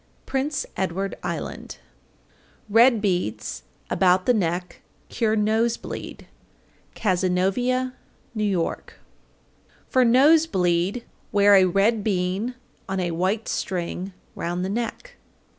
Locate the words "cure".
5.09-5.35